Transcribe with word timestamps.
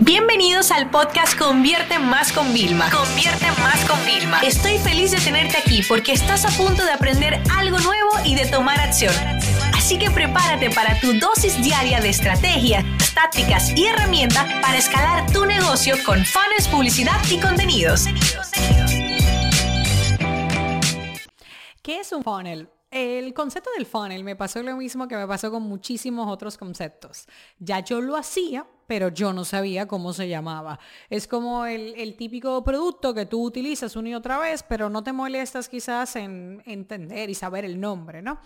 Bienvenidos 0.00 0.72
al 0.72 0.90
podcast 0.90 1.38
Convierte 1.38 1.98
Más 1.98 2.30
con 2.30 2.52
Vilma. 2.52 2.90
Convierte 2.90 3.46
Más 3.62 3.82
con 3.88 3.98
Vilma. 4.04 4.40
Estoy 4.40 4.76
feliz 4.78 5.10
de 5.10 5.18
tenerte 5.18 5.56
aquí 5.56 5.82
porque 5.88 6.12
estás 6.12 6.44
a 6.44 6.50
punto 6.50 6.84
de 6.84 6.92
aprender 6.92 7.40
algo 7.56 7.78
nuevo 7.78 8.10
y 8.24 8.34
de 8.34 8.44
tomar 8.46 8.78
acción. 8.78 9.14
Así 9.74 9.98
que 9.98 10.10
prepárate 10.10 10.70
para 10.70 11.00
tu 11.00 11.14
dosis 11.18 11.62
diaria 11.62 12.00
de 12.00 12.10
estrategias, 12.10 12.84
tácticas 13.14 13.70
y 13.76 13.86
herramientas 13.86 14.44
para 14.60 14.76
escalar 14.76 15.30
tu 15.32 15.46
negocio 15.46 15.94
con 16.04 16.22
fans, 16.24 16.68
publicidad 16.70 17.18
y 17.30 17.38
contenidos. 17.40 18.04
¿Qué 21.82 22.00
es 22.00 22.12
un 22.12 22.22
funnel? 22.22 22.68
El 22.90 23.34
concepto 23.34 23.70
del 23.76 23.86
funnel 23.86 24.24
me 24.24 24.36
pasó 24.36 24.62
lo 24.62 24.76
mismo 24.76 25.08
que 25.08 25.16
me 25.16 25.26
pasó 25.26 25.50
con 25.50 25.62
muchísimos 25.62 26.28
otros 26.30 26.56
conceptos. 26.56 27.26
Ya 27.58 27.80
yo 27.80 28.00
lo 28.00 28.16
hacía, 28.16 28.66
pero 28.86 29.08
yo 29.08 29.32
no 29.32 29.44
sabía 29.44 29.86
cómo 29.86 30.12
se 30.12 30.28
llamaba. 30.28 30.78
Es 31.10 31.26
como 31.26 31.66
el, 31.66 32.14
típico 32.16 32.62
producto 32.64 33.12
que 33.14 33.26
tú 33.26 33.42
utilizas 33.42 33.96
una 33.96 34.10
y 34.10 34.14
otra 34.14 34.38
vez, 34.38 34.62
pero 34.62 34.88
no 34.88 35.02
te 35.02 35.12
molestas 35.12 35.68
quizás 35.68 36.16
en 36.16 36.62
entender 36.66 37.28
y 37.30 37.34
saber 37.34 37.64
el 37.64 37.80
nombre, 37.80 38.22
¿no? 38.22 38.38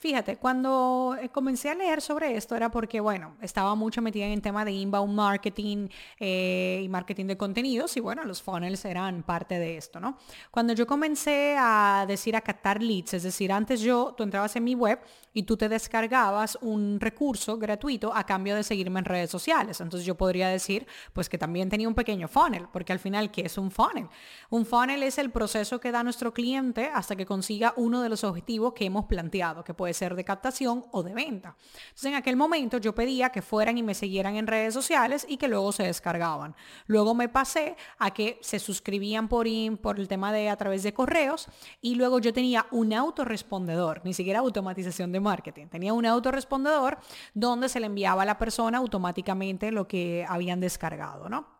Fíjate, 0.00 0.38
cuando 0.38 1.14
eh, 1.20 1.28
comencé 1.28 1.68
a 1.68 1.74
leer 1.74 2.00
sobre 2.00 2.34
esto 2.34 2.56
era 2.56 2.70
porque, 2.70 3.00
bueno, 3.00 3.36
estaba 3.42 3.74
mucho 3.74 4.00
metida 4.00 4.24
en 4.24 4.32
el 4.32 4.40
tema 4.40 4.64
de 4.64 4.72
inbound 4.72 5.12
marketing 5.12 5.88
eh, 6.18 6.80
y 6.82 6.88
marketing 6.88 7.26
de 7.26 7.36
contenidos 7.36 7.94
y 7.98 8.00
bueno, 8.00 8.24
los 8.24 8.40
funnels 8.40 8.82
eran 8.86 9.22
parte 9.22 9.58
de 9.58 9.76
esto, 9.76 10.00
¿no? 10.00 10.16
Cuando 10.50 10.72
yo 10.72 10.86
comencé 10.86 11.54
a 11.58 12.06
decir 12.08 12.34
a 12.34 12.40
captar 12.40 12.82
leads, 12.82 13.12
es 13.12 13.24
decir, 13.24 13.52
antes 13.52 13.82
yo, 13.82 14.14
tú 14.16 14.22
entrabas 14.22 14.56
en 14.56 14.64
mi 14.64 14.74
web 14.74 15.00
y 15.34 15.42
tú 15.42 15.58
te 15.58 15.68
descargabas 15.68 16.56
un 16.62 16.98
recurso 16.98 17.58
gratuito 17.58 18.14
a 18.14 18.24
cambio 18.24 18.56
de 18.56 18.62
seguirme 18.62 19.00
en 19.00 19.04
redes 19.04 19.30
sociales. 19.30 19.82
Entonces 19.82 20.06
yo 20.06 20.16
podría 20.16 20.48
decir, 20.48 20.86
pues 21.12 21.28
que 21.28 21.36
también 21.36 21.68
tenía 21.68 21.86
un 21.86 21.94
pequeño 21.94 22.26
funnel, 22.26 22.68
porque 22.72 22.94
al 22.94 22.98
final, 22.98 23.30
¿qué 23.30 23.42
es 23.42 23.58
un 23.58 23.70
funnel? 23.70 24.08
Un 24.48 24.64
funnel 24.64 25.02
es 25.02 25.18
el 25.18 25.30
proceso 25.30 25.78
que 25.78 25.92
da 25.92 26.02
nuestro 26.02 26.32
cliente 26.32 26.90
hasta 26.92 27.16
que 27.16 27.26
consiga 27.26 27.74
uno 27.76 28.00
de 28.00 28.08
los 28.08 28.24
objetivos 28.24 28.72
que 28.72 28.86
hemos 28.86 29.04
planteado, 29.04 29.62
que 29.62 29.74
puede 29.74 29.89
ser 29.94 30.14
de 30.14 30.24
captación 30.24 30.84
o 30.92 31.02
de 31.02 31.14
venta. 31.14 31.56
Entonces 31.84 32.06
en 32.06 32.14
aquel 32.14 32.36
momento 32.36 32.78
yo 32.78 32.94
pedía 32.94 33.30
que 33.30 33.42
fueran 33.42 33.78
y 33.78 33.82
me 33.82 33.94
siguieran 33.94 34.36
en 34.36 34.46
redes 34.46 34.74
sociales 34.74 35.26
y 35.28 35.36
que 35.36 35.48
luego 35.48 35.72
se 35.72 35.84
descargaban. 35.84 36.54
Luego 36.86 37.14
me 37.14 37.28
pasé 37.28 37.76
a 37.98 38.12
que 38.12 38.38
se 38.42 38.58
suscribían 38.58 39.28
por, 39.28 39.46
por 39.80 39.98
el 39.98 40.08
tema 40.08 40.32
de 40.32 40.48
a 40.48 40.56
través 40.56 40.82
de 40.82 40.92
correos 40.92 41.48
y 41.80 41.94
luego 41.94 42.18
yo 42.18 42.32
tenía 42.32 42.66
un 42.70 42.92
autorrespondedor, 42.92 44.02
ni 44.04 44.14
siquiera 44.14 44.40
automatización 44.40 45.12
de 45.12 45.20
marketing. 45.20 45.66
Tenía 45.66 45.92
un 45.92 46.06
autorrespondedor 46.06 46.98
donde 47.34 47.68
se 47.68 47.80
le 47.80 47.86
enviaba 47.86 48.22
a 48.22 48.26
la 48.26 48.38
persona 48.38 48.78
automáticamente 48.78 49.72
lo 49.72 49.86
que 49.86 50.24
habían 50.28 50.60
descargado, 50.60 51.28
¿no? 51.28 51.59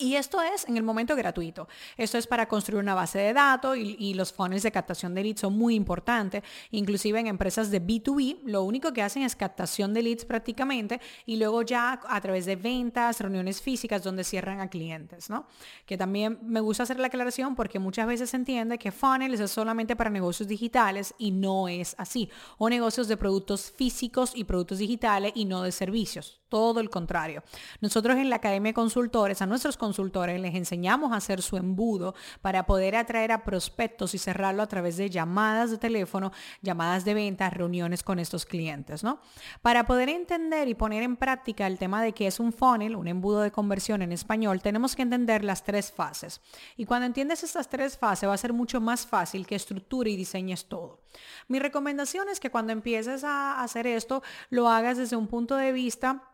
Y 0.00 0.14
esto 0.14 0.40
es 0.40 0.66
en 0.66 0.78
el 0.78 0.82
momento 0.82 1.14
gratuito. 1.14 1.68
Esto 1.98 2.16
es 2.16 2.26
para 2.26 2.48
construir 2.48 2.82
una 2.82 2.94
base 2.94 3.18
de 3.18 3.34
datos 3.34 3.76
y, 3.76 4.14
los 4.14 4.32
funnels 4.32 4.62
de 4.62 4.72
captación 4.72 5.14
de 5.14 5.22
leads 5.22 5.40
son 5.42 5.58
muy 5.58 5.74
importantes. 5.74 6.42
Inclusive 6.70 7.20
en 7.20 7.26
empresas 7.26 7.70
de 7.70 7.82
B2B, 7.82 8.38
lo 8.46 8.62
único 8.62 8.94
que 8.94 9.02
hacen 9.02 9.24
es 9.24 9.36
captación 9.36 9.92
de 9.92 10.02
leads 10.02 10.24
prácticamente 10.24 11.02
y 11.26 11.36
luego 11.36 11.60
ya 11.60 12.00
a 12.08 12.20
través 12.22 12.46
de 12.46 12.56
ventas, 12.56 13.20
reuniones 13.20 13.60
físicas 13.60 14.02
donde 14.02 14.24
cierran 14.24 14.60
a 14.60 14.70
clientes, 14.70 15.28
¿no? 15.28 15.46
Que 15.84 15.98
también 15.98 16.38
me 16.44 16.60
gusta 16.60 16.84
hacer 16.84 16.98
la 16.98 17.08
aclaración 17.08 17.54
porque 17.54 17.78
muchas 17.78 18.06
veces 18.06 18.30
se 18.30 18.38
entiende 18.38 18.78
que 18.78 18.92
funnels 18.92 19.38
es 19.38 19.50
solamente 19.50 19.96
para 19.96 20.08
negocios 20.08 20.48
digitales 20.48 21.14
y 21.18 21.30
no 21.30 21.68
es 21.68 21.94
así. 21.98 22.30
O 22.56 22.70
negocios 22.70 23.06
de 23.06 23.18
productos 23.18 23.70
físicos 23.70 24.32
y 24.34 24.44
productos 24.44 24.78
digitales 24.78 25.32
y 25.34 25.44
no 25.44 25.60
de 25.60 25.72
servicios 25.72 26.40
todo 26.50 26.80
el 26.80 26.90
contrario. 26.90 27.42
Nosotros 27.80 28.16
en 28.16 28.28
la 28.28 28.36
Academia 28.36 28.70
de 28.70 28.74
Consultores, 28.74 29.40
a 29.40 29.46
nuestros 29.46 29.76
consultores 29.76 29.89
les 29.98 30.54
enseñamos 30.54 31.12
a 31.12 31.16
hacer 31.16 31.42
su 31.42 31.56
embudo 31.56 32.14
para 32.42 32.66
poder 32.66 32.96
atraer 32.96 33.32
a 33.32 33.44
prospectos 33.44 34.14
y 34.14 34.18
cerrarlo 34.18 34.62
a 34.62 34.66
través 34.66 34.96
de 34.96 35.10
llamadas 35.10 35.70
de 35.70 35.78
teléfono, 35.78 36.32
llamadas 36.62 37.04
de 37.04 37.14
ventas, 37.14 37.52
reuniones 37.52 38.02
con 38.02 38.18
estos 38.18 38.46
clientes, 38.46 39.02
¿no? 39.02 39.20
Para 39.62 39.84
poder 39.86 40.08
entender 40.08 40.68
y 40.68 40.74
poner 40.74 41.02
en 41.02 41.16
práctica 41.16 41.66
el 41.66 41.78
tema 41.78 42.02
de 42.02 42.12
qué 42.12 42.26
es 42.26 42.40
un 42.40 42.52
funnel, 42.52 42.96
un 42.96 43.08
embudo 43.08 43.40
de 43.40 43.50
conversión 43.50 44.02
en 44.02 44.12
español, 44.12 44.62
tenemos 44.62 44.96
que 44.96 45.02
entender 45.02 45.44
las 45.44 45.64
tres 45.64 45.92
fases. 45.92 46.40
Y 46.76 46.84
cuando 46.84 47.06
entiendes 47.06 47.42
estas 47.42 47.68
tres 47.68 47.96
fases 47.96 48.28
va 48.28 48.34
a 48.34 48.38
ser 48.38 48.52
mucho 48.52 48.80
más 48.80 49.06
fácil 49.06 49.46
que 49.46 49.54
estructure 49.54 50.10
y 50.10 50.16
diseñes 50.16 50.66
todo. 50.66 51.00
Mi 51.48 51.58
recomendación 51.58 52.28
es 52.28 52.40
que 52.40 52.50
cuando 52.50 52.72
empieces 52.72 53.24
a 53.24 53.62
hacer 53.62 53.86
esto, 53.86 54.22
lo 54.50 54.68
hagas 54.68 54.98
desde 54.98 55.16
un 55.16 55.26
punto 55.26 55.56
de 55.56 55.72
vista 55.72 56.29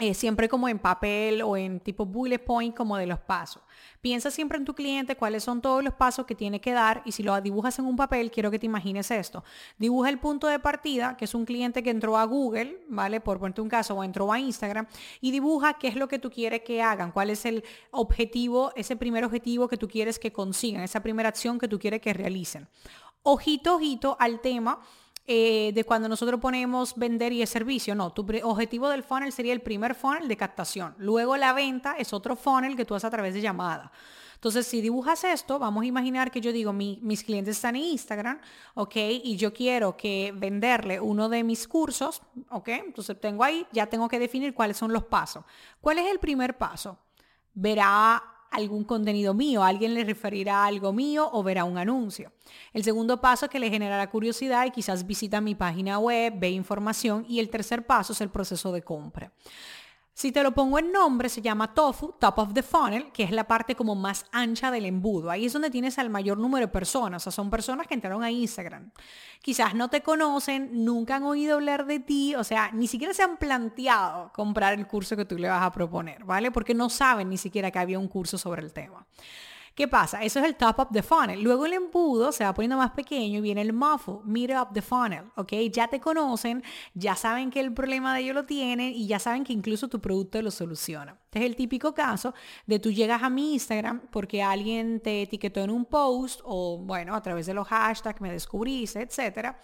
eh, 0.00 0.14
siempre 0.14 0.48
como 0.48 0.68
en 0.68 0.78
papel 0.78 1.42
o 1.42 1.56
en 1.56 1.80
tipo 1.80 2.06
bullet 2.06 2.38
point 2.38 2.74
como 2.74 2.96
de 2.96 3.06
los 3.06 3.20
pasos. 3.20 3.62
Piensa 4.00 4.30
siempre 4.30 4.56
en 4.56 4.64
tu 4.64 4.74
cliente 4.74 5.16
cuáles 5.16 5.44
son 5.44 5.60
todos 5.60 5.84
los 5.84 5.92
pasos 5.92 6.24
que 6.24 6.34
tiene 6.34 6.60
que 6.60 6.72
dar 6.72 7.02
y 7.04 7.12
si 7.12 7.22
lo 7.22 7.38
dibujas 7.40 7.78
en 7.78 7.84
un 7.84 7.96
papel, 7.96 8.30
quiero 8.30 8.50
que 8.50 8.58
te 8.58 8.66
imagines 8.66 9.10
esto. 9.10 9.44
Dibuja 9.78 10.08
el 10.08 10.18
punto 10.18 10.46
de 10.46 10.58
partida, 10.58 11.16
que 11.16 11.26
es 11.26 11.34
un 11.34 11.44
cliente 11.44 11.82
que 11.82 11.90
entró 11.90 12.16
a 12.16 12.24
Google, 12.24 12.82
¿vale? 12.88 13.20
Por 13.20 13.38
ponerte 13.38 13.60
un 13.60 13.68
caso, 13.68 13.94
o 13.94 14.02
entró 14.02 14.32
a 14.32 14.38
Instagram, 14.38 14.86
y 15.20 15.30
dibuja 15.30 15.74
qué 15.74 15.88
es 15.88 15.96
lo 15.96 16.08
que 16.08 16.18
tú 16.18 16.30
quieres 16.30 16.62
que 16.62 16.80
hagan, 16.80 17.12
cuál 17.12 17.28
es 17.28 17.44
el 17.44 17.62
objetivo, 17.90 18.72
ese 18.76 18.96
primer 18.96 19.24
objetivo 19.24 19.68
que 19.68 19.76
tú 19.76 19.86
quieres 19.86 20.18
que 20.18 20.32
consigan, 20.32 20.82
esa 20.82 21.02
primera 21.02 21.28
acción 21.28 21.58
que 21.58 21.68
tú 21.68 21.78
quieres 21.78 22.00
que 22.00 22.14
realicen. 22.14 22.68
Ojito, 23.22 23.76
ojito 23.76 24.16
al 24.18 24.40
tema 24.40 24.80
eh, 25.32 25.70
de 25.72 25.84
cuando 25.84 26.08
nosotros 26.08 26.40
ponemos 26.40 26.96
vender 26.96 27.32
y 27.32 27.40
el 27.40 27.46
servicio. 27.46 27.94
No, 27.94 28.10
tu 28.10 28.26
objetivo 28.42 28.88
del 28.88 29.04
funnel 29.04 29.30
sería 29.30 29.52
el 29.52 29.60
primer 29.60 29.94
funnel 29.94 30.26
de 30.26 30.36
captación. 30.36 30.92
Luego 30.98 31.36
la 31.36 31.52
venta 31.52 31.94
es 31.96 32.12
otro 32.12 32.34
funnel 32.34 32.74
que 32.74 32.84
tú 32.84 32.96
haces 32.96 33.04
a 33.04 33.10
través 33.10 33.34
de 33.34 33.40
llamada. 33.40 33.92
Entonces, 34.34 34.66
si 34.66 34.80
dibujas 34.80 35.22
esto, 35.22 35.60
vamos 35.60 35.84
a 35.84 35.86
imaginar 35.86 36.32
que 36.32 36.40
yo 36.40 36.50
digo, 36.50 36.72
mis 36.72 37.22
clientes 37.22 37.54
están 37.54 37.76
en 37.76 37.82
Instagram, 37.82 38.40
¿ok? 38.74 38.96
Y 39.22 39.36
yo 39.36 39.54
quiero 39.54 39.96
que 39.96 40.34
venderle 40.34 40.98
uno 40.98 41.28
de 41.28 41.44
mis 41.44 41.68
cursos, 41.68 42.22
¿ok? 42.48 42.68
Entonces 42.86 43.20
tengo 43.20 43.44
ahí, 43.44 43.64
ya 43.70 43.86
tengo 43.86 44.08
que 44.08 44.18
definir 44.18 44.52
cuáles 44.52 44.78
son 44.78 44.92
los 44.92 45.04
pasos. 45.04 45.44
¿Cuál 45.80 45.98
es 45.98 46.10
el 46.10 46.18
primer 46.18 46.58
paso? 46.58 46.98
Verá 47.54 48.20
algún 48.50 48.84
contenido 48.84 49.32
mío, 49.34 49.62
alguien 49.62 49.94
le 49.94 50.04
referirá 50.04 50.64
algo 50.64 50.92
mío 50.92 51.28
o 51.32 51.42
verá 51.42 51.64
un 51.64 51.78
anuncio. 51.78 52.32
El 52.72 52.84
segundo 52.84 53.20
paso 53.20 53.46
es 53.46 53.50
que 53.50 53.60
le 53.60 53.70
generará 53.70 54.10
curiosidad 54.10 54.66
y 54.66 54.70
quizás 54.70 55.06
visita 55.06 55.40
mi 55.40 55.54
página 55.54 55.98
web, 55.98 56.34
ve 56.36 56.50
información 56.50 57.24
y 57.28 57.38
el 57.38 57.48
tercer 57.48 57.86
paso 57.86 58.12
es 58.12 58.20
el 58.20 58.28
proceso 58.28 58.72
de 58.72 58.82
compra. 58.82 59.32
Si 60.12 60.32
te 60.32 60.42
lo 60.42 60.52
pongo 60.52 60.78
en 60.78 60.92
nombre, 60.92 61.28
se 61.28 61.40
llama 61.40 61.72
TOFU, 61.72 62.16
Top 62.18 62.38
of 62.38 62.52
the 62.52 62.62
Funnel, 62.62 63.10
que 63.12 63.22
es 63.22 63.30
la 63.30 63.44
parte 63.44 63.74
como 63.74 63.94
más 63.94 64.26
ancha 64.32 64.70
del 64.70 64.84
embudo. 64.84 65.30
Ahí 65.30 65.46
es 65.46 65.52
donde 65.52 65.70
tienes 65.70 65.98
al 65.98 66.10
mayor 66.10 66.36
número 66.36 66.66
de 66.66 66.72
personas. 66.72 67.22
O 67.22 67.24
sea, 67.24 67.32
son 67.32 67.48
personas 67.48 67.86
que 67.86 67.94
entraron 67.94 68.22
a 68.22 68.30
Instagram. 68.30 68.90
Quizás 69.40 69.74
no 69.74 69.88
te 69.88 70.02
conocen, 70.02 70.84
nunca 70.84 71.16
han 71.16 71.22
oído 71.22 71.54
hablar 71.54 71.86
de 71.86 72.00
ti, 72.00 72.34
o 72.34 72.44
sea, 72.44 72.70
ni 72.72 72.86
siquiera 72.86 73.14
se 73.14 73.22
han 73.22 73.38
planteado 73.38 74.30
comprar 74.34 74.74
el 74.74 74.86
curso 74.86 75.16
que 75.16 75.24
tú 75.24 75.38
le 75.38 75.48
vas 75.48 75.62
a 75.62 75.72
proponer, 75.72 76.24
¿vale? 76.24 76.50
Porque 76.50 76.74
no 76.74 76.90
saben 76.90 77.30
ni 77.30 77.38
siquiera 77.38 77.70
que 77.70 77.78
había 77.78 77.98
un 77.98 78.08
curso 78.08 78.36
sobre 78.36 78.62
el 78.62 78.72
tema. 78.74 79.06
¿Qué 79.80 79.88
pasa? 79.88 80.22
Eso 80.22 80.40
es 80.40 80.44
el 80.44 80.56
top 80.56 80.78
of 80.78 80.88
the 80.92 81.02
funnel. 81.02 81.42
Luego 81.42 81.64
el 81.64 81.72
embudo 81.72 82.32
se 82.32 82.44
va 82.44 82.52
poniendo 82.52 82.76
más 82.76 82.90
pequeño 82.90 83.38
y 83.38 83.40
viene 83.40 83.62
el 83.62 83.72
muffle, 83.72 84.16
middle 84.24 84.58
of 84.58 84.68
the 84.74 84.82
funnel, 84.82 85.24
¿ok? 85.36 85.54
Ya 85.72 85.88
te 85.88 85.98
conocen, 85.98 86.62
ya 86.92 87.16
saben 87.16 87.50
que 87.50 87.60
el 87.60 87.72
problema 87.72 88.14
de 88.14 88.20
ellos 88.20 88.34
lo 88.34 88.44
tienen 88.44 88.92
y 88.92 89.06
ya 89.06 89.18
saben 89.18 89.42
que 89.42 89.54
incluso 89.54 89.88
tu 89.88 89.98
producto 89.98 90.42
lo 90.42 90.50
soluciona. 90.50 91.16
Este 91.24 91.38
es 91.38 91.44
el 91.46 91.56
típico 91.56 91.94
caso 91.94 92.34
de 92.66 92.78
tú 92.78 92.90
llegas 92.90 93.22
a 93.22 93.30
mi 93.30 93.54
Instagram 93.54 94.02
porque 94.10 94.42
alguien 94.42 95.00
te 95.00 95.22
etiquetó 95.22 95.60
en 95.60 95.70
un 95.70 95.86
post 95.86 96.42
o, 96.44 96.76
bueno, 96.76 97.14
a 97.14 97.22
través 97.22 97.46
de 97.46 97.54
los 97.54 97.66
hashtags 97.66 98.20
me 98.20 98.30
descubriste, 98.30 99.00
etcétera. 99.00 99.58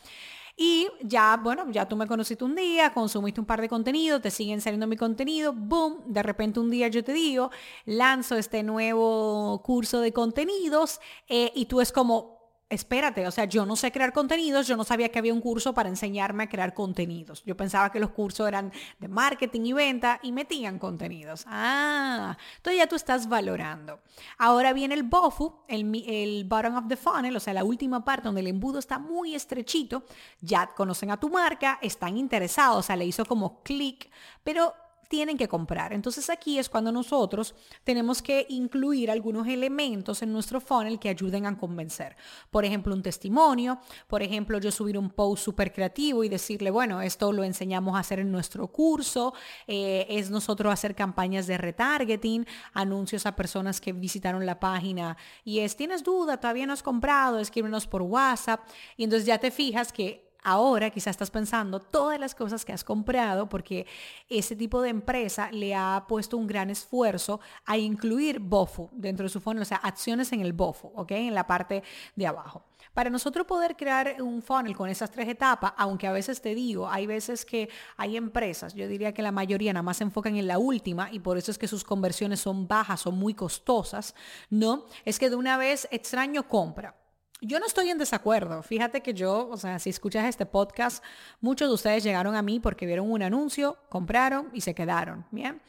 Y 0.59 0.89
ya, 1.03 1.37
bueno, 1.37 1.71
ya 1.71 1.87
tú 1.87 1.97
me 1.97 2.07
conociste 2.07 2.43
un 2.43 2.55
día, 2.55 2.95
consumiste 2.95 3.41
un 3.41 3.47
par 3.47 3.61
de 3.61 3.69
contenidos, 3.69 4.23
te 4.23 4.31
siguen 4.31 4.63
saliendo 4.63 4.87
mi 4.87 4.97
contenido, 4.97 5.53
boom, 5.53 6.03
de 6.07 6.23
repente 6.23 6.61
un 6.61 6.71
día 6.71 6.89
yo 6.89 7.05
te 7.05 7.13
digo, 7.13 7.51
lanzo 7.85 8.37
este 8.37 8.63
nuevo 8.63 9.63
curso 9.63 10.01
de 10.01 10.15
contenidos 10.15 10.99
eh, 11.29 11.53
y 11.55 11.67
tú 11.67 11.83
es 11.83 11.93
como, 11.93 12.36
espérate, 12.69 13.27
o 13.27 13.31
sea, 13.31 13.45
yo 13.45 13.65
no 13.65 13.77
sé 13.77 13.93
crear 13.93 14.13
contenidos, 14.13 14.67
yo 14.67 14.77
no 14.77 14.83
sabía 14.83 15.09
que 15.11 15.19
había 15.19 15.33
un 15.33 15.41
curso 15.41 15.73
para 15.73 15.89
enseñarme 15.89 16.45
a 16.45 16.49
crear 16.49 16.75
contenidos. 16.75 17.45
Yo 17.45 17.57
pensaba 17.57 17.93
que 17.93 18.01
los 18.01 18.11
cursos 18.11 18.49
eran 18.49 18.73
de 18.99 19.09
marketing 19.09 19.61
y 19.67 19.73
venta 19.73 20.19
y 20.23 20.33
metían 20.33 20.79
contenidos. 20.79 21.45
Ah, 21.47 22.37
entonces 22.57 22.79
ya 22.79 22.89
tú 22.89 22.97
estás 22.97 23.29
valorando. 23.29 24.01
Ahora 24.39 24.73
viene 24.73 24.95
el 24.95 25.05
BOFU, 25.05 25.61
el, 25.69 26.05
el 26.07 26.45
bottom 26.45 26.77
of 26.77 26.89
the 26.89 26.97
funnel, 26.97 27.37
o 27.37 27.41
sea, 27.41 27.55
la 27.55 27.65
última 27.65 28.05
parte 28.05 28.25
donde 28.25 28.41
el 28.41 28.49
embudo 28.49 28.81
está 28.81 28.99
muy 28.99 29.35
estrechito. 29.35 30.05
Ya 30.41 30.67
conocen 30.67 31.13
a 31.13 31.21
tu 31.21 31.31
marca, 31.31 31.79
están 31.83 32.17
interesados, 32.17 32.79
o 32.79 32.83
sea, 32.83 32.97
le 32.97 33.05
hizo 33.05 33.25
como 33.27 33.63
clic, 33.63 34.11
pero 34.43 34.75
tienen 35.09 35.37
que 35.37 35.49
comprar. 35.49 35.93
Entonces 35.93 36.29
aquí 36.31 36.59
es 36.59 36.69
cuando 36.69 36.93
nosotros 36.93 37.55
tenemos 37.85 38.23
que 38.23 38.47
incluir 38.49 39.11
algunos 39.11 39.47
elementos 39.47 40.23
en 40.23 40.33
nuestro 40.33 40.61
funnel 40.61 40.99
que 40.99 41.09
ayuden 41.09 41.47
a 41.47 41.57
convencer. 41.57 42.17
Por 42.51 42.65
ejemplo, 42.65 42.95
un 42.95 43.03
testimonio, 43.03 43.79
por 44.07 44.23
ejemplo, 44.23 44.59
yo 44.59 44.71
subir 44.71 44.99
un 44.99 45.11
post 45.11 45.45
súper 45.45 45.73
creativo 45.73 46.25
y 46.25 46.29
decirle, 46.29 46.71
bueno, 46.71 47.01
esto 47.01 47.33
lo 47.33 47.45
enseñamos 47.45 47.97
a 47.97 48.01
hacer 48.01 48.21
en 48.21 48.31
nuestro 48.31 48.69
curso, 48.69 49.35
eh, 49.67 50.07
es 50.09 50.31
nosotros 50.31 50.73
hacer 50.73 50.95
campañas 50.95 51.47
de 51.47 51.59
retargeting, 51.59 52.47
anuncios 52.73 53.27
a 53.27 53.37
personas 53.37 53.81
que 53.81 53.93
visitaron 53.93 54.47
la 54.47 54.61
página 54.61 55.17
y 55.45 55.61
es, 55.61 55.77
tienes 55.77 56.03
duda, 56.03 56.39
todavía 56.39 56.67
no 56.67 56.73
has 56.73 56.83
comprado, 56.83 57.39
escríbenos 57.39 57.87
por 57.87 58.03
WhatsApp 58.03 58.61
y 58.97 59.05
entonces 59.05 59.27
ya 59.27 59.39
te 59.39 59.51
fijas 59.51 59.93
que 59.93 60.26
ahora 60.47 60.91
quizás 60.91 61.11
estás 61.11 61.31
pensando 61.33 61.81
todas 61.81 62.21
las 62.21 62.37
cosas 62.37 62.65
que 62.65 62.73
has 62.73 62.85
comprado 62.85 63.49
porque 63.49 63.85
ese 64.29 64.55
tipo 64.55 64.81
de 64.81 64.91
empresa 64.91 65.51
le 65.51 65.75
ha 65.75 66.05
puesto 66.07 66.37
un 66.37 66.47
gran 66.47 66.71
esfuerzo 66.71 67.41
a 67.65 67.77
incluir 67.77 68.39
BOFU 68.39 68.89
dentro 68.93 69.25
de 69.25 69.29
su 69.29 69.41
funnel, 69.41 69.63
o 69.63 69.67
sea, 69.67 69.79
acciones 69.79 70.33
en 70.33 70.43
el 70.43 70.53
BOFU, 70.53 70.93
¿ok? 70.95 71.11
En 71.11 71.35
la 71.35 71.49
parte 71.49 71.83
de 72.15 72.27
abajo. 72.29 72.63
Para 72.95 73.11
nosotros 73.11 73.45
poder 73.45 73.77
crear 73.77 74.23
un 74.23 74.41
funnel 74.41 74.77
con 74.77 74.89
esas 74.89 75.11
tres 75.11 75.29
etapas, 75.29 75.73
aunque 75.77 76.07
a 76.07 76.13
veces 76.13 76.41
te 76.41 76.55
digo, 76.55 76.89
hay 76.89 77.07
veces 77.07 77.45
que 77.45 77.69
hay 77.97 78.17
empresas, 78.17 78.73
yo 78.73 78.87
diría 78.87 79.13
que 79.13 79.23
la 79.23 79.33
mayoría 79.33 79.73
nada 79.73 79.83
más 79.83 79.97
se 79.97 80.05
enfocan 80.05 80.37
en 80.37 80.47
la 80.47 80.59
última 80.59 81.11
y 81.11 81.19
por 81.19 81.37
eso 81.39 81.51
es 81.51 81.59
que 81.59 81.67
sus 81.67 81.83
conversiones 81.83 82.39
son 82.39 82.69
bajas, 82.69 83.01
son 83.01 83.19
muy 83.19 83.35
costosas, 83.35 84.15
¿no? 84.49 84.85
Es 85.05 85.19
que 85.19 85.29
de 85.29 85.35
una 85.35 85.57
vez 85.59 85.89
extraño 85.91 86.47
compra 86.47 86.95
yo 87.41 87.61
no 87.61 87.67
estoy 87.67 87.91
en 87.91 87.99
desacuerdo. 87.99 88.63
Fíjate 88.63 89.03
que 89.03 89.15
yo, 89.15 89.49
o 89.49 89.57
sea, 89.57 89.79
si 89.79 89.91
escuchas 89.91 90.25
este 90.27 90.47
podcast, 90.47 91.05
muchos 91.41 91.69
de 91.69 91.75
ustedes 91.75 92.03
llegaron 92.03 92.35
a 92.35 92.43
mí 92.43 92.61
porque 92.61 92.87
vieron 92.87 93.11
un 93.11 93.23
anuncio, 93.23 93.79
compraron 93.89 94.51
y 94.53 94.63
se 94.63 94.75
quedaron, 94.75 95.27
¿bien? 95.31 95.61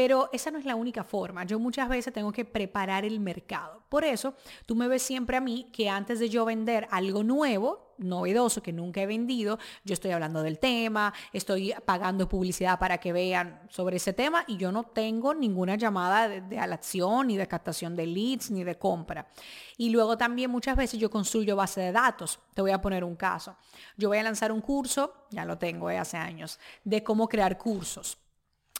Pero 0.00 0.30
esa 0.32 0.50
no 0.50 0.58
es 0.58 0.64
la 0.64 0.76
única 0.76 1.04
forma. 1.04 1.44
Yo 1.44 1.58
muchas 1.58 1.86
veces 1.86 2.10
tengo 2.10 2.32
que 2.32 2.46
preparar 2.46 3.04
el 3.04 3.20
mercado. 3.20 3.82
Por 3.90 4.02
eso, 4.02 4.32
tú 4.64 4.74
me 4.74 4.88
ves 4.88 5.02
siempre 5.02 5.36
a 5.36 5.42
mí 5.42 5.68
que 5.74 5.90
antes 5.90 6.18
de 6.18 6.30
yo 6.30 6.46
vender 6.46 6.88
algo 6.90 7.22
nuevo, 7.22 7.92
novedoso 7.98 8.62
que 8.62 8.72
nunca 8.72 9.02
he 9.02 9.06
vendido, 9.06 9.58
yo 9.84 9.92
estoy 9.92 10.12
hablando 10.12 10.42
del 10.42 10.58
tema, 10.58 11.12
estoy 11.34 11.74
pagando 11.84 12.30
publicidad 12.30 12.78
para 12.78 12.96
que 12.96 13.12
vean 13.12 13.60
sobre 13.68 13.98
ese 13.98 14.14
tema 14.14 14.42
y 14.46 14.56
yo 14.56 14.72
no 14.72 14.84
tengo 14.84 15.34
ninguna 15.34 15.76
llamada 15.76 16.30
de, 16.30 16.40
de 16.40 16.58
a 16.58 16.66
la 16.66 16.76
acción, 16.76 17.26
ni 17.26 17.36
de 17.36 17.46
captación 17.46 17.94
de 17.94 18.06
leads, 18.06 18.50
ni 18.50 18.64
de 18.64 18.78
compra. 18.78 19.28
Y 19.76 19.90
luego 19.90 20.16
también 20.16 20.50
muchas 20.50 20.78
veces 20.78 20.98
yo 20.98 21.10
construyo 21.10 21.56
base 21.56 21.82
de 21.82 21.92
datos. 21.92 22.38
Te 22.54 22.62
voy 22.62 22.70
a 22.70 22.80
poner 22.80 23.04
un 23.04 23.16
caso. 23.16 23.54
Yo 23.98 24.08
voy 24.08 24.16
a 24.16 24.22
lanzar 24.22 24.50
un 24.50 24.62
curso, 24.62 25.26
ya 25.28 25.44
lo 25.44 25.58
tengo 25.58 25.90
eh, 25.90 25.98
hace 25.98 26.16
años, 26.16 26.58
de 26.84 27.04
cómo 27.04 27.28
crear 27.28 27.58
cursos. 27.58 28.16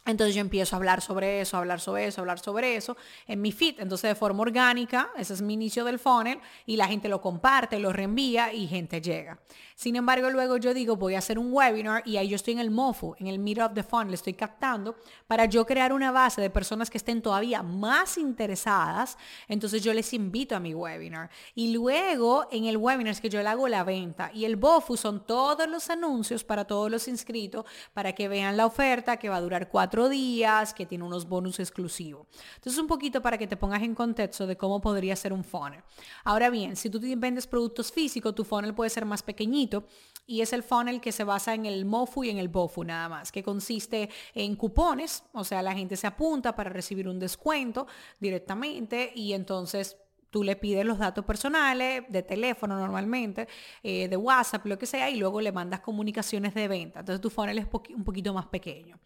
Entonces 0.06 0.34
yo 0.34 0.40
empiezo 0.40 0.74
a 0.74 0.78
hablar 0.78 1.02
sobre 1.02 1.40
eso, 1.40 1.56
hablar 1.56 1.80
sobre 1.80 2.06
eso, 2.06 2.22
hablar 2.22 2.38
sobre 2.38 2.74
eso 2.74 2.96
en 3.26 3.40
mi 3.40 3.52
feed. 3.52 3.80
Entonces 3.80 4.10
de 4.10 4.14
forma 4.14 4.42
orgánica, 4.42 5.10
ese 5.16 5.34
es 5.34 5.42
mi 5.42 5.54
inicio 5.54 5.84
del 5.84 5.98
funnel 5.98 6.40
y 6.66 6.76
la 6.76 6.86
gente 6.86 7.08
lo 7.08 7.20
comparte, 7.20 7.78
lo 7.78 7.92
reenvía 7.92 8.52
y 8.52 8.66
gente 8.66 9.00
llega. 9.00 9.38
Sin 9.74 9.96
embargo, 9.96 10.28
luego 10.30 10.58
yo 10.58 10.74
digo, 10.74 10.96
voy 10.96 11.14
a 11.14 11.18
hacer 11.18 11.38
un 11.38 11.52
webinar 11.52 12.02
y 12.06 12.16
ahí 12.18 12.28
yo 12.28 12.36
estoy 12.36 12.52
en 12.52 12.60
el 12.60 12.70
MOFU, 12.70 13.14
en 13.18 13.28
el 13.28 13.38
Meet 13.38 13.60
of 13.60 13.74
the 13.74 13.82
Funnel, 13.82 14.12
estoy 14.12 14.34
captando 14.34 14.96
para 15.26 15.46
yo 15.46 15.64
crear 15.64 15.92
una 15.92 16.10
base 16.10 16.40
de 16.40 16.50
personas 16.50 16.90
que 16.90 16.98
estén 16.98 17.22
todavía 17.22 17.62
más 17.62 18.18
interesadas. 18.18 19.16
Entonces 19.48 19.82
yo 19.82 19.94
les 19.94 20.12
invito 20.12 20.54
a 20.54 20.60
mi 20.60 20.74
webinar. 20.74 21.30
Y 21.54 21.72
luego 21.72 22.46
en 22.50 22.66
el 22.66 22.76
webinar 22.76 23.12
es 23.12 23.20
que 23.20 23.30
yo 23.30 23.42
le 23.42 23.48
hago 23.48 23.68
la 23.68 23.84
venta. 23.84 24.30
Y 24.34 24.44
el 24.44 24.56
BOFU 24.56 24.96
son 24.96 25.24
todos 25.24 25.68
los 25.68 25.88
anuncios 25.88 26.44
para 26.44 26.66
todos 26.66 26.90
los 26.90 27.08
inscritos 27.08 27.64
para 27.94 28.14
que 28.14 28.28
vean 28.28 28.56
la 28.56 28.66
oferta 28.66 29.16
que 29.16 29.28
va 29.28 29.36
a 29.36 29.40
durar 29.40 29.68
cuatro 29.68 29.89
días, 30.08 30.72
que 30.74 30.86
tiene 30.86 31.04
unos 31.04 31.28
bonus 31.28 31.60
exclusivos. 31.60 32.26
Entonces 32.56 32.80
un 32.80 32.86
poquito 32.86 33.20
para 33.20 33.38
que 33.38 33.46
te 33.46 33.56
pongas 33.56 33.82
en 33.82 33.94
contexto 33.94 34.46
de 34.46 34.56
cómo 34.56 34.80
podría 34.80 35.16
ser 35.16 35.32
un 35.32 35.44
funnel. 35.44 35.82
Ahora 36.24 36.50
bien, 36.50 36.76
si 36.76 36.88
tú 36.90 37.00
vendes 37.16 37.46
productos 37.46 37.92
físicos, 37.92 38.34
tu 38.34 38.44
funnel 38.44 38.74
puede 38.74 38.90
ser 38.90 39.04
más 39.04 39.22
pequeñito 39.22 39.84
y 40.26 40.40
es 40.40 40.52
el 40.52 40.62
funnel 40.62 41.00
que 41.00 41.12
se 41.12 41.24
basa 41.24 41.54
en 41.54 41.66
el 41.66 41.84
MOFU 41.84 42.24
y 42.24 42.30
en 42.30 42.38
el 42.38 42.48
BOFU 42.48 42.84
nada 42.84 43.08
más, 43.08 43.32
que 43.32 43.42
consiste 43.42 44.10
en 44.34 44.54
cupones, 44.56 45.24
o 45.32 45.44
sea, 45.44 45.62
la 45.62 45.74
gente 45.74 45.96
se 45.96 46.06
apunta 46.06 46.54
para 46.54 46.70
recibir 46.70 47.08
un 47.08 47.18
descuento 47.18 47.86
directamente 48.20 49.12
y 49.14 49.32
entonces 49.32 49.96
Tú 50.30 50.44
le 50.44 50.54
pides 50.54 50.84
los 50.84 50.98
datos 50.98 51.24
personales, 51.24 52.04
de 52.08 52.22
teléfono 52.22 52.78
normalmente, 52.78 53.48
eh, 53.82 54.06
de 54.06 54.16
WhatsApp, 54.16 54.64
lo 54.64 54.78
que 54.78 54.86
sea, 54.86 55.10
y 55.10 55.16
luego 55.16 55.40
le 55.40 55.50
mandas 55.50 55.80
comunicaciones 55.80 56.54
de 56.54 56.68
venta. 56.68 57.00
Entonces 57.00 57.20
tu 57.20 57.30
funnel 57.30 57.58
es 57.58 57.66
un 57.96 58.04
poquito 58.04 58.32
más 58.32 58.46
pequeño. 58.46 58.96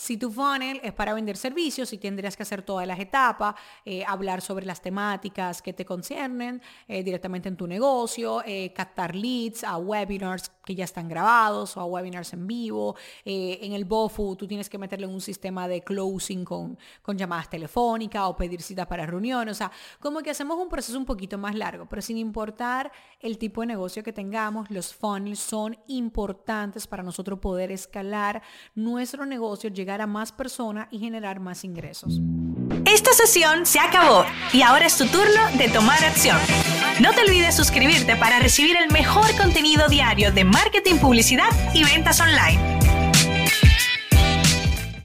Si 0.00 0.16
tu 0.16 0.30
funnel 0.30 0.80
es 0.84 0.92
para 0.92 1.12
vender 1.12 1.36
servicios, 1.36 1.88
sí 1.88 1.98
tendrías 1.98 2.36
que 2.36 2.44
hacer 2.44 2.62
todas 2.62 2.86
las 2.86 3.00
etapas, 3.00 3.56
eh, 3.84 4.04
hablar 4.06 4.40
sobre 4.40 4.64
las 4.64 4.80
temáticas 4.80 5.60
que 5.60 5.72
te 5.72 5.84
conciernen 5.84 6.62
eh, 6.86 7.02
directamente 7.02 7.48
en 7.48 7.56
tu 7.56 7.66
negocio, 7.66 8.40
captar 8.74 9.16
leads 9.16 9.64
a 9.64 9.76
webinars 9.76 10.52
que 10.64 10.76
ya 10.76 10.84
están 10.84 11.08
grabados 11.08 11.76
o 11.76 11.80
a 11.80 11.84
webinars 11.84 12.32
en 12.32 12.46
vivo. 12.46 12.94
en 13.24 13.72
el 13.72 13.84
BOFU 13.84 14.36
tú 14.36 14.46
tienes 14.46 14.68
que 14.70 14.78
meterle 14.78 15.06
un 15.06 15.20
sistema 15.20 15.66
de 15.66 15.82
closing 15.82 16.44
con, 16.44 16.78
llamadas 17.16 17.50
telefónicas 17.50 18.22
o 18.26 18.36
pedir 18.36 18.62
citas 18.62 18.86
para 18.86 19.04
reuniones. 19.04 19.52
O 19.52 19.58
sea, 19.58 19.72
como 19.98 20.20
que 20.20 20.30
hacemos 20.30 20.58
un 20.58 20.68
proceso 20.68 20.96
un 20.96 21.06
poquito 21.06 21.38
más 21.38 21.56
largo, 21.56 21.88
pero 21.88 22.02
sin 22.02 22.18
importar 22.18 22.92
el 23.18 23.36
tipo 23.36 23.62
de 23.62 23.66
negocio 23.66 24.04
que 24.04 24.12
tengamos, 24.12 24.70
los 24.70 24.94
funnels 24.94 25.40
son 25.40 25.76
importantes 25.88 26.86
para 26.86 27.02
nosotros 27.02 27.40
poder 27.40 27.72
escalar 27.72 28.42
nuestro 28.74 29.26
negocio, 29.26 29.70
a 29.96 30.06
más 30.06 30.32
personas 30.32 30.88
y 30.90 30.98
generar 30.98 31.40
más 31.40 31.64
ingresos. 31.64 32.20
Esta 32.84 33.12
sesión 33.12 33.66
se 33.66 33.80
acabó 33.80 34.24
y 34.52 34.62
ahora 34.62 34.86
es 34.86 34.96
tu 34.96 35.06
turno 35.06 35.40
de 35.56 35.68
tomar 35.68 36.04
acción. 36.04 36.38
No 37.00 37.12
te 37.12 37.22
olvides 37.22 37.56
suscribirte 37.56 38.16
para 38.16 38.38
recibir 38.38 38.76
el 38.76 38.90
mejor 38.90 39.34
contenido 39.36 39.88
diario 39.88 40.32
de 40.32 40.44
marketing, 40.44 40.96
publicidad 40.96 41.50
y 41.74 41.84
ventas 41.84 42.20
online. 42.20 42.77